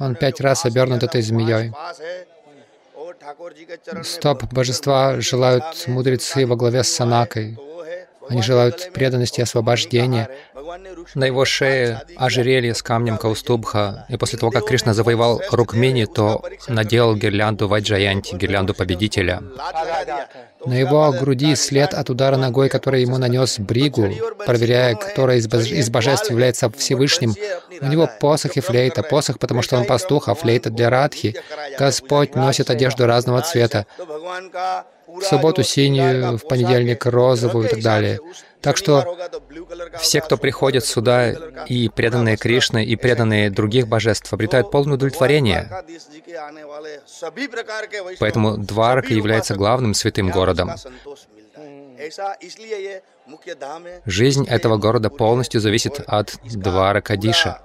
Он 0.00 0.14
пять 0.14 0.40
раз 0.40 0.64
обернут 0.64 1.02
этой 1.02 1.22
змеей. 1.22 1.72
Стоп 4.02 4.44
божества 4.52 5.20
желают 5.20 5.86
мудрецы 5.86 6.46
во 6.46 6.56
главе 6.56 6.82
с 6.82 6.88
Санакой. 6.88 7.58
Они 8.28 8.42
желают 8.42 8.92
преданности 8.92 9.40
и 9.40 9.42
освобождения. 9.42 10.28
На 11.14 11.24
его 11.24 11.44
шее 11.44 12.02
ожерелье 12.16 12.74
с 12.74 12.82
камнем 12.82 13.18
Каустубха. 13.18 14.06
И 14.08 14.16
после 14.16 14.38
того, 14.38 14.50
как 14.50 14.66
Кришна 14.66 14.94
завоевал 14.94 15.40
Рукмини, 15.50 16.06
то 16.06 16.42
наделал 16.68 17.16
гирлянду 17.16 17.68
Вайджаянти, 17.68 18.34
гирлянду 18.34 18.74
победителя. 18.74 19.42
На 20.64 20.74
его 20.74 21.12
груди 21.12 21.54
след 21.56 21.92
от 21.92 22.08
удара 22.08 22.36
ногой, 22.36 22.68
который 22.70 23.02
ему 23.02 23.18
нанес 23.18 23.58
Бригу, 23.58 24.08
проверяя, 24.46 24.94
который 24.94 25.38
из, 25.38 25.46
из 25.46 25.90
божеств 25.90 26.30
является 26.30 26.70
Всевышним. 26.70 27.34
У 27.80 27.86
него 27.86 28.08
посох 28.20 28.56
и 28.56 28.60
флейта. 28.60 29.02
Посох, 29.02 29.38
потому 29.38 29.62
что 29.62 29.76
он 29.76 29.84
пастух, 29.84 30.28
а 30.28 30.34
флейта 30.34 30.70
для 30.70 30.88
Радхи. 30.88 31.36
Господь 31.78 32.34
носит 32.34 32.70
одежду 32.70 33.06
разного 33.06 33.42
цвета 33.42 33.86
в 35.20 35.22
субботу 35.22 35.62
синюю, 35.62 36.38
в 36.38 36.46
понедельник 36.46 37.06
розовую 37.06 37.66
и 37.66 37.70
так 37.70 37.80
далее. 37.82 38.18
Так 38.60 38.76
что 38.76 39.18
все, 40.00 40.20
кто 40.20 40.36
приходит 40.36 40.84
сюда, 40.84 41.32
и 41.66 41.88
преданные 41.88 42.36
Кришны, 42.36 42.84
и 42.84 42.96
преданные 42.96 43.50
других 43.50 43.86
божеств, 43.88 44.32
обретают 44.32 44.70
полное 44.70 44.94
удовлетворение. 44.94 45.70
Поэтому 48.18 48.56
Дварака 48.56 49.12
является 49.12 49.54
главным 49.54 49.94
святым 49.94 50.30
городом. 50.30 50.70
Жизнь 54.06 54.46
этого 54.48 54.76
города 54.76 55.10
полностью 55.10 55.60
зависит 55.60 56.00
от 56.06 56.38
Дваракадиша. 56.44 57.60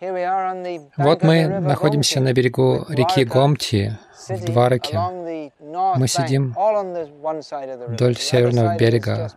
Вот 0.00 1.22
мы 1.22 1.48
находимся 1.48 2.20
на 2.20 2.32
берегу 2.32 2.86
реки 2.88 3.24
Гомти, 3.24 3.98
в 4.28 4.44
Двараке. 4.44 4.98
Мы 5.96 6.08
сидим 6.08 6.54
вдоль 7.88 8.16
северного 8.16 8.76
берега. 8.76 9.30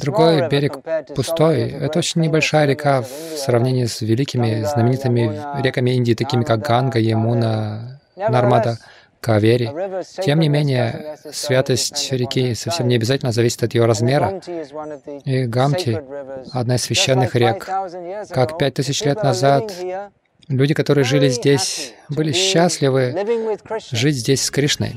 Другой 0.00 0.48
берег 0.48 0.78
пустой. 1.14 1.70
Это 1.70 1.98
очень 1.98 2.20
небольшая 2.20 2.66
река 2.66 3.02
в 3.02 3.08
сравнении 3.36 3.84
с 3.86 4.00
великими 4.00 4.62
знаменитыми 4.62 5.62
реками 5.62 5.90
Индии, 5.92 6.14
такими 6.14 6.44
как 6.44 6.60
Ганга, 6.60 6.98
Ямуна, 6.98 8.00
Нармада. 8.16 8.78
Кавери. 9.26 9.68
Тем 10.22 10.38
не 10.38 10.48
менее, 10.48 11.16
святость 11.32 12.12
реки 12.12 12.54
совсем 12.54 12.86
не 12.86 12.94
обязательно 12.94 13.32
зависит 13.32 13.64
от 13.64 13.74
ее 13.74 13.84
размера. 13.84 14.40
И 15.24 15.46
Гамти— 15.46 16.00
одна 16.52 16.76
из 16.76 16.82
священных 16.82 17.34
рек. 17.34 17.68
Как 18.30 18.56
пять 18.56 18.74
тысяч 18.74 19.02
лет 19.02 19.24
назад 19.24 19.72
люди, 20.46 20.74
которые 20.74 21.04
жили 21.04 21.28
здесь, 21.28 21.92
были 22.08 22.30
счастливы 22.30 23.16
жить 23.90 24.14
здесь 24.14 24.44
с 24.44 24.50
Кришной. 24.52 24.94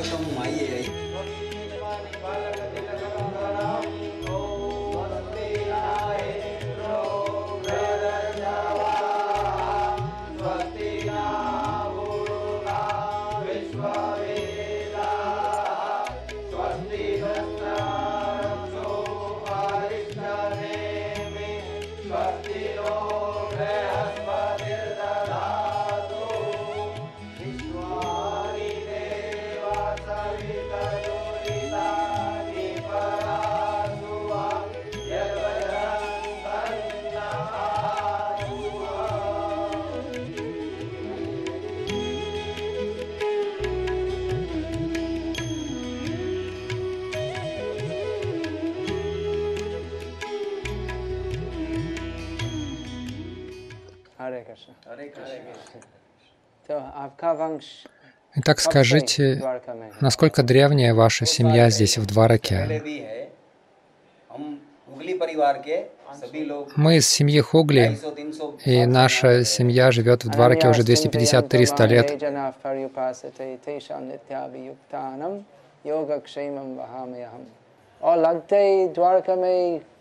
estão 0.00 0.20
aí 0.40 0.59
Итак, 58.36 58.60
скажите, 58.60 59.42
насколько 60.00 60.42
древняя 60.42 60.94
ваша 60.94 61.26
семья 61.26 61.70
здесь, 61.70 61.98
в 61.98 62.06
Двараке? 62.06 62.82
Мы 66.76 66.96
из 66.96 67.08
семьи 67.08 67.40
Хугли, 67.40 67.98
и 68.64 68.86
наша 68.86 69.44
семья 69.44 69.90
живет 69.90 70.24
в 70.24 70.30
Двараке 70.30 70.68
уже 70.68 70.82
250-300 70.82 71.86
лет. 71.86 72.22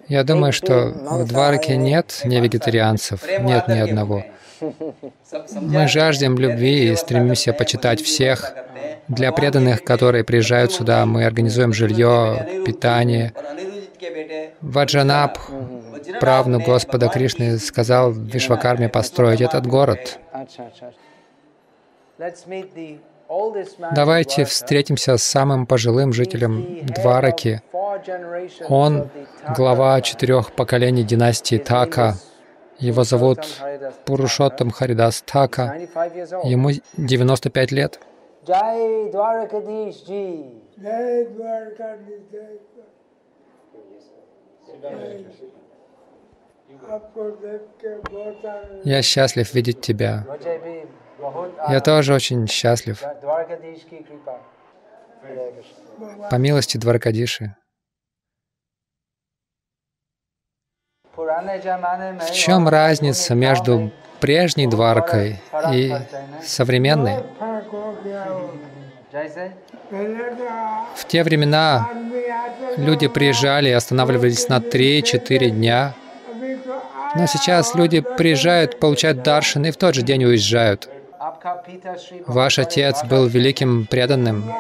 Я 0.08 0.24
думаю, 0.24 0.54
что 0.54 0.92
в 0.92 1.28
Двараке 1.28 1.78
нет 1.78 2.22
невегетарианцев, 2.24 3.24
нет 3.42 3.68
ни 3.68 3.80
одного. 3.80 4.24
Мы 5.62 5.88
жаждем 5.88 6.38
любви 6.38 6.92
и 6.92 6.96
стремимся 6.96 7.54
почитать 7.54 8.02
всех. 8.02 8.54
Для 9.08 9.32
преданных, 9.32 9.84
которые 9.84 10.24
приезжают 10.24 10.72
сюда, 10.72 11.06
мы 11.06 11.26
организуем 11.26 11.74
жилье, 11.74 12.64
питание. 12.66 13.34
Ваджанаб, 14.62 15.38
правнук 16.20 16.64
Господа 16.64 17.08
Кришны, 17.08 17.58
сказал 17.60 18.12
Вишвакарме 18.12 18.90
построить 18.90 19.42
этот 19.42 19.68
город. 19.68 20.20
Давайте 23.94 24.44
встретимся 24.44 25.18
с 25.18 25.24
самым 25.24 25.68
пожилым 25.68 26.14
жителем 26.14 26.84
Двараки. 26.86 27.62
Он 28.68 29.10
глава 29.56 30.02
четырех 30.02 30.52
поколений 30.54 31.04
династии 31.04 31.58
Така. 31.58 32.16
Его 32.80 33.04
зовут 33.04 33.40
Пурушоттам 34.06 34.72
Харидас 34.72 35.22
Така. 35.22 35.76
Ему 36.44 36.72
95 36.98 37.72
лет. 37.72 38.00
Я 48.84 49.02
счастлив 49.04 49.54
видеть 49.54 49.82
тебя. 49.82 50.26
Я 51.70 51.80
тоже 51.82 52.14
очень 52.14 52.48
счастлив. 52.48 53.02
По 56.30 56.36
милости 56.36 56.78
Дваркадиши. 56.78 57.56
В 61.16 62.32
чем 62.32 62.70
разница 62.70 63.36
между 63.36 63.92
прежней 64.20 64.68
Дваркой 64.68 65.42
и 65.74 65.94
современной? 66.42 67.24
В 70.96 71.06
те 71.08 71.24
времена 71.24 71.90
люди 72.78 73.08
приезжали 73.08 73.70
и 73.70 73.74
останавливались 73.74 74.48
на 74.48 74.58
3-4 74.60 75.50
дня, 75.50 75.94
но 77.16 77.26
сейчас 77.26 77.76
люди 77.76 78.02
приезжают, 78.02 78.80
получают 78.80 79.24
даршин 79.24 79.66
и 79.66 79.72
в 79.72 79.78
тот 79.78 79.96
же 79.96 80.04
день 80.04 80.24
уезжают. 80.24 80.90
Ваш 82.28 82.60
отец 82.60 83.04
был 83.04 83.28
великим 83.28 83.86
преданным. 83.86 84.52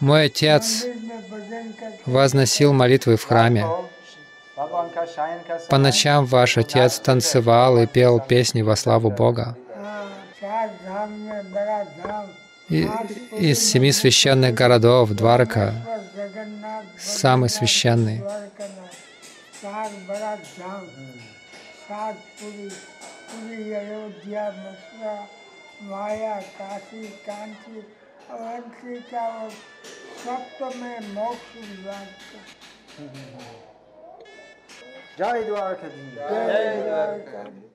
Мой 0.00 0.26
отец 0.26 0.86
возносил 2.06 2.72
молитвы 2.72 3.16
в 3.16 3.24
храме. 3.24 3.66
По 5.68 5.78
ночам 5.78 6.26
ваш 6.26 6.58
отец 6.58 6.98
танцевал 6.98 7.78
и 7.78 7.86
пел 7.86 8.20
песни 8.20 8.62
во 8.62 8.76
славу 8.76 9.10
Бога. 9.10 9.56
И, 12.68 12.88
из 13.38 13.70
семи 13.70 13.92
священных 13.92 14.54
городов 14.54 15.10
Дварака 15.10 15.74
самый 16.98 17.48
священный. 17.48 18.22
माया 25.90 26.38
काशी 26.58 27.06
कांची 27.26 27.80
अवंतिका 28.30 29.26
और 29.42 29.50
सप्त 30.24 30.62
में 30.76 31.14
मोक्ष 31.14 31.56
विभाग 31.56 32.06
जय 35.18 35.42
द्वारका 35.42 35.88
जय 35.88 36.82
द्वारका 36.82 37.71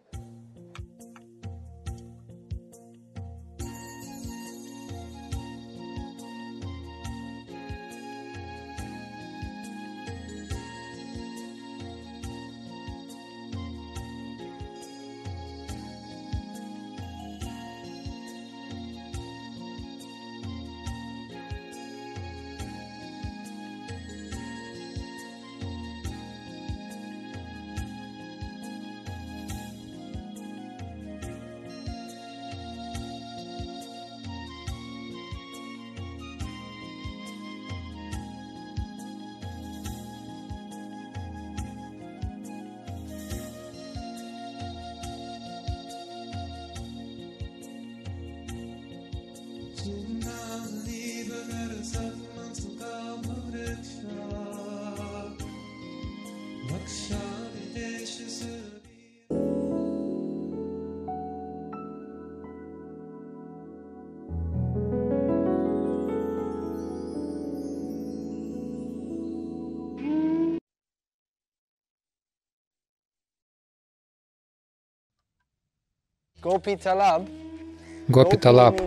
Гопи 78.08 78.38
Талаб. 78.38 78.80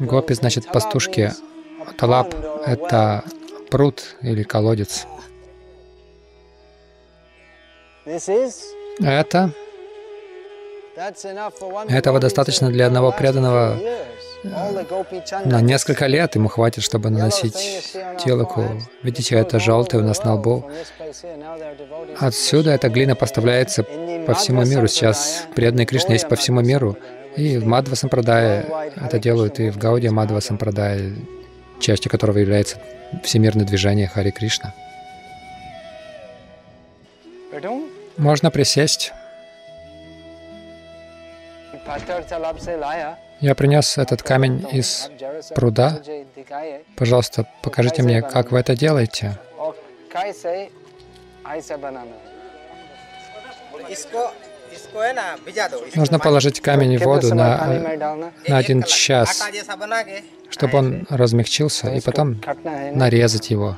Гопи 0.00 0.34
значит 0.34 0.66
пастушки. 0.72 1.32
Талаб— 1.96 2.34
это 2.66 3.24
пруд 3.70 4.16
или 4.22 4.42
колодец. 4.42 5.06
Это 8.04 9.52
этого 11.88 12.20
достаточно 12.20 12.70
для 12.70 12.86
одного 12.86 13.12
преданного 13.12 13.78
на 15.44 15.60
несколько 15.60 16.06
лет. 16.06 16.34
Ему 16.34 16.48
хватит, 16.48 16.84
чтобы 16.84 17.10
наносить 17.10 17.94
телоку. 18.24 18.64
Видите, 19.02 19.36
это 19.36 19.58
желтое 19.58 20.02
у 20.02 20.06
нас 20.06 20.22
на 20.24 20.34
лбу. 20.34 20.70
Отсюда 22.18 22.72
эта 22.72 22.88
глина 22.88 23.14
поставляется 23.14 23.82
по 23.82 24.34
всему 24.34 24.64
миру. 24.64 24.86
Сейчас 24.86 25.46
преданные 25.54 25.86
Кришны 25.86 26.12
есть 26.12 26.28
по 26.28 26.36
всему 26.36 26.60
миру. 26.60 26.96
И 27.36 27.58
в 27.58 27.66
Мадва 27.66 27.96
Сампрадае 27.96 28.64
это 28.94 29.18
делают, 29.18 29.58
и 29.58 29.70
в 29.70 29.76
Гаудия 29.76 30.12
Мадва 30.12 30.40
Сампрадае, 30.40 31.16
частью 31.80 32.10
которого 32.10 32.38
является 32.38 32.78
всемирное 33.24 33.66
движение 33.66 34.06
Хари 34.06 34.30
Кришна. 34.30 34.72
Можно 38.16 38.50
присесть. 38.52 39.12
Я 43.40 43.54
принес 43.54 43.98
этот 43.98 44.22
камень 44.22 44.66
из 44.72 45.10
пруда. 45.54 46.00
Пожалуйста, 46.96 47.46
покажите 47.62 48.02
мне, 48.02 48.22
как 48.22 48.50
вы 48.52 48.60
это 48.60 48.76
делаете. 48.76 49.38
Нужно 55.94 56.18
положить 56.18 56.60
камень 56.60 56.98
в 56.98 57.02
воду 57.02 57.34
на, 57.34 58.32
на 58.48 58.56
один 58.56 58.82
час, 58.82 59.42
чтобы 60.50 60.78
он 60.78 61.06
размягчился, 61.10 61.88
и 61.92 62.00
потом 62.00 62.40
нарезать 62.92 63.50
его. 63.50 63.76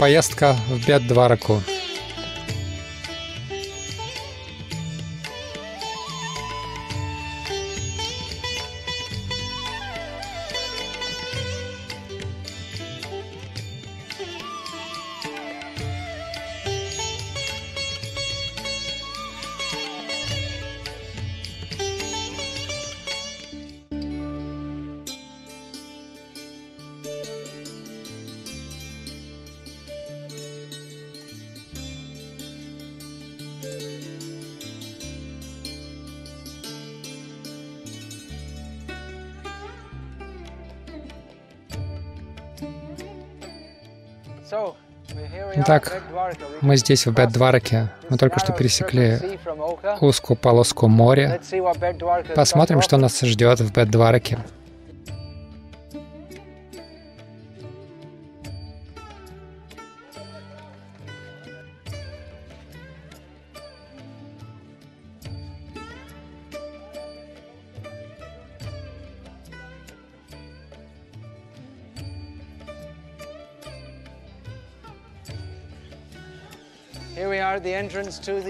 Поездка 0.00 0.56
в 0.68 0.86
Бят-Двараку. 0.86 1.62
Мы 46.62 46.76
здесь, 46.76 47.06
в 47.06 47.12
Беддвараке. 47.12 47.88
Мы 48.08 48.16
только 48.16 48.38
что 48.38 48.52
пересекли 48.52 49.18
узкую 50.00 50.36
полоску 50.36 50.88
моря. 50.88 51.40
Посмотрим, 52.34 52.82
что 52.82 52.96
нас 52.96 53.20
ждет 53.20 53.60
в 53.60 53.72
Беддвараке. 53.72 54.38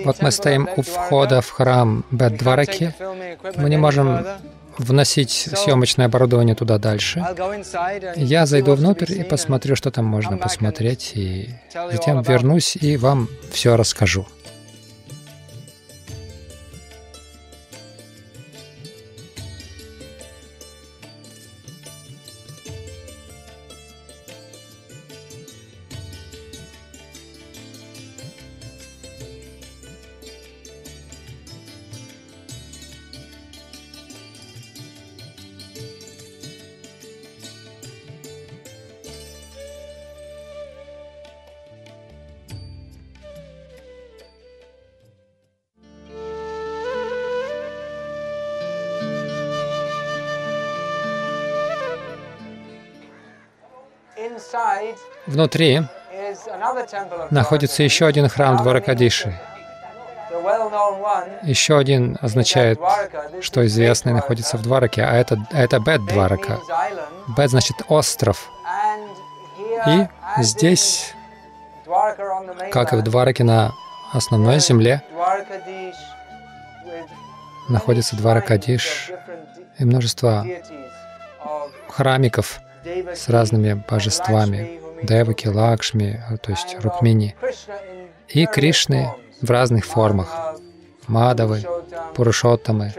Вот 0.05 0.23
мы 0.23 0.31
стоим 0.31 0.69
у 0.77 0.83
входа 0.83 1.41
в 1.41 1.51
храм 1.51 2.05
Беддвараки. 2.11 2.95
Мы 3.57 3.71
не 3.71 3.77
можем 3.77 4.25
вносить 4.79 5.31
съемочное 5.31 6.07
оборудование 6.07 6.55
туда 6.55 6.79
дальше. 6.79 7.25
Я 8.17 8.47
зайду 8.47 8.75
внутрь 8.75 9.13
и 9.13 9.25
посмотрю, 9.25 9.77
что 9.77 9.91
там 9.91 10.07
можно 10.07 10.37
посмотреть, 10.37 11.13
и 11.15 11.51
затем 11.93 12.23
вернусь 12.23 12.77
и 12.77 12.97
вам 12.97 13.29
все 13.53 13.77
расскажу. 13.77 14.27
Внутри 55.27 55.83
находится 57.31 57.83
еще 57.83 58.07
один 58.07 58.29
храм 58.29 58.57
Дваракадиши. 58.57 59.39
Еще 61.43 61.77
один 61.77 62.17
означает, 62.21 62.79
что 63.41 63.67
известный 63.67 64.13
находится 64.13 64.57
в 64.57 64.63
Двараке, 64.63 65.03
а 65.03 65.13
это, 65.13 65.39
это 65.51 65.81
Бет 65.81 66.05
Дварака. 66.07 66.61
Бет 67.37 67.51
значит 67.51 67.77
остров. 67.89 68.49
И 69.87 70.07
здесь, 70.39 71.15
как 72.71 72.93
и 72.93 72.97
в 72.97 73.03
Двараке 73.03 73.45
на 73.45 73.73
основной 74.13 74.61
земле, 74.61 75.03
находится 77.69 78.17
Дваракадиш 78.17 79.11
и 79.79 79.85
множество 79.85 80.45
храмиков 81.89 82.61
с 83.15 83.29
разными 83.29 83.85
божествами, 83.89 84.81
Деваки, 85.03 85.49
Лакшми, 85.49 86.23
то 86.43 86.51
есть 86.51 86.77
Рукмини, 86.81 87.35
и 88.29 88.47
Кришны 88.47 89.15
в 89.41 89.51
разных 89.51 89.87
формах, 89.87 90.57
Мадавы, 91.07 91.63
Пурушоттамы, 92.15 92.93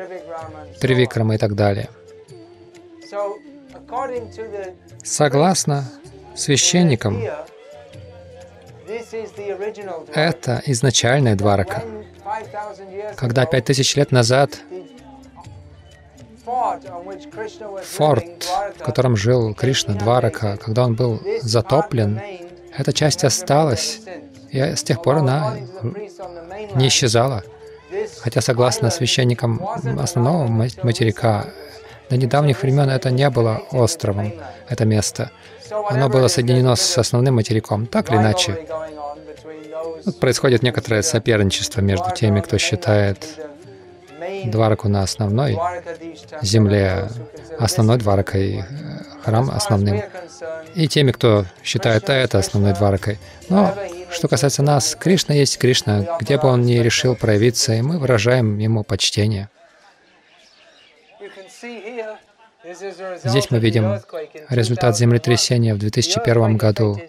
Тривикрамы 0.79 1.36
и 1.36 1.38
так 1.38 1.55
далее. 1.55 1.89
Согласно 5.03 5.89
священникам, 6.36 7.21
это 10.13 10.61
изначальная 10.65 11.36
дварака. 11.36 11.84
Когда 13.15 13.45
пять 13.45 13.65
тысяч 13.65 13.95
лет 13.95 14.11
назад 14.11 14.59
Форт, 17.84 18.26
в 18.78 18.84
котором 18.84 19.16
жил 19.16 19.54
Кришна 19.54 19.93
Дварака, 19.93 20.58
когда 20.58 20.86
он 20.86 20.95
был 20.95 21.22
затоплен, 21.41 22.22
эта 22.78 22.93
часть 22.93 23.24
осталась, 23.24 24.02
и 24.49 24.60
с 24.60 24.84
тех 24.84 25.02
пор 25.02 25.18
она 25.18 25.56
не 26.76 26.88
исчезала. 26.88 27.43
Хотя, 28.20 28.41
согласно 28.41 28.89
священникам 28.89 29.62
основного 29.99 30.47
материка, 30.47 31.45
до 32.10 32.18
недавних 32.18 32.62
времен 32.62 32.89
это 32.89 33.12
не 33.12 33.30
было 33.30 33.64
островом, 33.72 34.34
это 34.68 34.86
место. 34.86 35.32
Оно 35.89 36.10
было 36.10 36.28
соединено 36.28 36.76
с 36.76 36.97
основным 36.97 37.36
материком, 37.36 37.86
так 37.86 38.10
или 38.10 38.18
иначе. 38.18 38.66
происходит 40.20 40.64
некоторое 40.64 41.02
соперничество 41.02 41.82
между 41.82 42.12
теми, 42.12 42.41
кто 42.41 42.58
считает 42.58 43.51
Двараку 44.46 44.88
на 44.89 45.04
основной 45.04 45.58
земле, 46.42 47.10
основной 47.60 47.98
Дваракой, 47.98 48.58
э, 48.58 48.64
храм 49.24 49.50
основным, 49.52 50.02
и 50.76 50.88
теми, 50.88 51.12
кто 51.12 51.46
считает 51.64 52.10
это 52.10 52.39
основной 52.39 52.74
Дваракой. 52.74 53.20
Но 53.50 53.74
что 54.12 54.28
касается 54.28 54.64
нас, 54.64 54.96
Кришна 54.96 55.36
есть 55.36 55.58
Кришна, 55.58 56.18
где 56.20 56.38
бы 56.38 56.48
он 56.48 56.62
ни 56.62 56.76
решил 56.76 57.16
проявиться, 57.16 57.74
и 57.74 57.82
мы 57.82 58.00
выражаем 58.00 58.58
ему 58.58 58.84
почтение. 58.84 59.50
Здесь 63.24 63.50
мы 63.50 63.60
видим 63.60 64.00
результат 64.50 64.98
землетрясения 64.98 65.74
в 65.74 65.80
2001 65.80 66.58
году. 66.58 67.00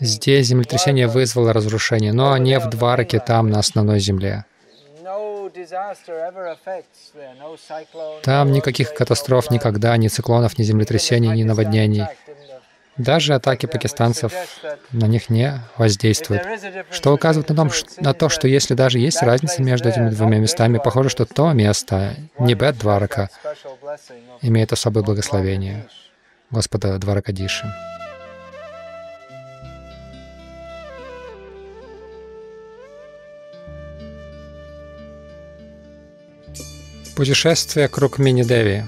Здесь 0.00 0.46
землетрясение 0.46 1.06
вызвало 1.06 1.52
разрушение, 1.52 2.12
но 2.12 2.36
не 2.36 2.58
в 2.58 2.68
Двараке, 2.68 3.20
там, 3.20 3.50
на 3.50 3.58
основной 3.58 4.00
земле. 4.00 4.44
Там 8.22 8.52
никаких 8.52 8.94
катастроф 8.94 9.50
никогда, 9.50 9.96
ни 9.96 10.08
циклонов, 10.08 10.58
ни 10.58 10.62
землетрясений, 10.62 11.30
ни 11.30 11.44
наводнений. 11.44 12.06
Даже 12.96 13.34
атаки 13.34 13.66
пакистанцев 13.66 14.32
на 14.92 15.06
них 15.06 15.30
не 15.30 15.60
воздействуют. 15.78 16.42
Что 16.90 17.14
указывает 17.14 17.48
на, 17.48 17.56
том, 17.56 17.70
на 17.98 18.12
то, 18.12 18.28
что 18.28 18.46
если 18.46 18.74
даже 18.74 18.98
есть 18.98 19.22
разница 19.22 19.62
между 19.62 19.88
этими 19.88 20.10
двумя 20.10 20.38
местами, 20.38 20.78
похоже, 20.78 21.08
что 21.08 21.24
то 21.24 21.52
место, 21.52 22.14
не 22.38 22.54
Бет 22.54 22.78
Дварака, 22.78 23.30
имеет 24.42 24.72
особое 24.72 25.02
благословение 25.02 25.86
Господа 26.50 26.98
Дваракадиши. 26.98 27.66
Путешествие 37.14 37.88
к 37.88 37.98
Рукмини-Деви. 37.98 38.84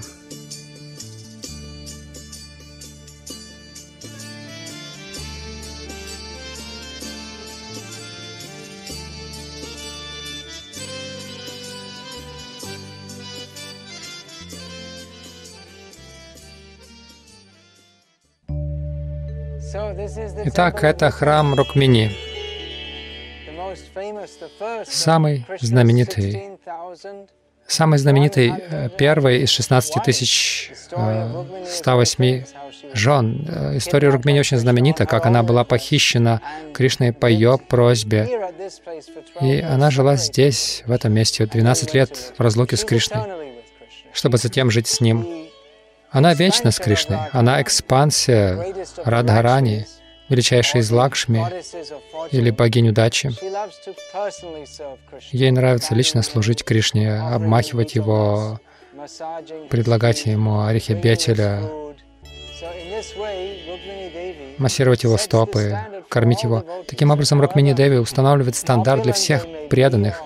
Итак, 20.45 20.83
это 20.83 21.09
храм 21.11 21.53
Рукмини, 21.55 22.11
самый 24.85 25.45
знаменитый, 25.59 26.57
самый 27.67 27.97
знаменитый 27.97 28.53
э, 28.55 28.89
первый 28.97 29.41
из 29.41 29.49
16 29.49 30.03
тысяч 30.03 30.71
108 30.89 32.23
э, 32.23 32.43
жен. 32.93 33.45
Э, 33.47 33.77
история 33.77 34.09
Рукмини 34.09 34.39
очень 34.39 34.57
знаменита, 34.57 35.05
как 35.05 35.25
она 35.25 35.43
была 35.43 35.63
похищена 35.63 36.41
Кришной 36.73 37.11
по 37.13 37.25
ее 37.25 37.57
просьбе. 37.57 38.51
И 39.41 39.59
она 39.61 39.91
жила 39.91 40.15
здесь, 40.15 40.83
в 40.85 40.91
этом 40.91 41.13
месте, 41.13 41.45
12 41.45 41.93
лет 41.93 42.33
в 42.37 42.41
разлуке 42.41 42.77
с 42.77 42.83
Кришной, 42.83 43.21
чтобы 44.13 44.37
затем 44.37 44.71
жить 44.71 44.87
с 44.87 45.01
ним. 45.01 45.27
Она 46.11 46.33
вечна 46.33 46.71
с 46.71 46.79
Кришной, 46.79 47.17
она 47.31 47.61
экспансия 47.61 48.73
Радхарани, 49.03 49.85
величайшей 50.29 50.81
из 50.81 50.91
Лакшми 50.91 51.45
или 52.31 52.49
богинь 52.49 52.89
удачи. 52.89 53.31
Ей 55.31 55.51
нравится 55.51 55.95
лично 55.95 56.23
служить 56.23 56.63
Кришне, 56.63 57.19
обмахивать 57.19 57.95
его, 57.95 58.59
предлагать 59.69 60.25
ему 60.25 60.61
орехи 60.61 60.93
бетеля, 60.93 61.61
массировать 64.57 65.03
его 65.03 65.17
стопы, 65.17 65.77
кормить 66.09 66.43
его. 66.43 66.63
Таким 66.87 67.11
образом, 67.11 67.41
Рукмини 67.41 67.73
Деви 67.73 67.97
устанавливает 67.97 68.55
стандарт 68.55 69.03
для 69.03 69.13
всех 69.13 69.45
преданных, 69.69 70.21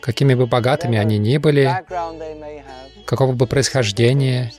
какими 0.00 0.34
бы 0.34 0.46
богатыми 0.46 0.98
они 0.98 1.18
ни 1.18 1.38
были, 1.38 1.84
какого 3.04 3.32
бы 3.32 3.46
происхождения, 3.46 4.52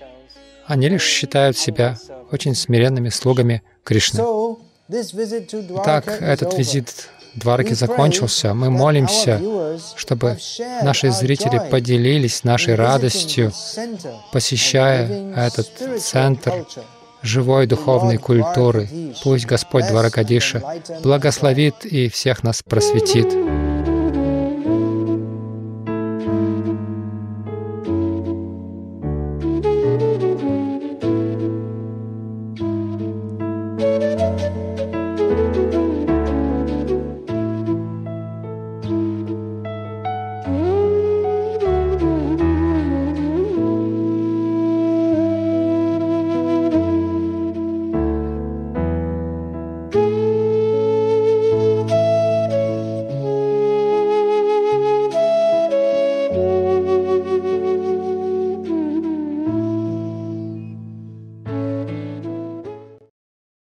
они 0.65 0.87
лишь 0.89 1.03
считают 1.03 1.57
себя 1.57 1.97
очень 2.31 2.55
смиренными 2.55 3.09
слугами 3.09 3.63
Кришны. 3.83 4.23
Итак, 4.91 6.17
этот 6.19 6.57
визит 6.57 7.09
Дварки 7.35 7.73
закончился. 7.73 8.55
Мы 8.55 8.71
молимся, 8.71 9.39
чтобы 9.95 10.37
наши 10.81 11.11
зрители 11.11 11.61
поделились 11.69 12.43
нашей 12.43 12.73
радостью, 12.73 13.51
посещая 14.31 15.35
этот 15.35 15.69
центр 16.01 16.65
живой 17.21 17.67
духовной 17.67 18.17
культуры. 18.17 18.89
Пусть 19.23 19.45
Господь 19.45 19.87
Дваракадиша 19.87 20.63
благословит 21.03 21.85
и 21.85 22.09
всех 22.09 22.41
нас 22.43 22.63
просветит. 22.63 23.27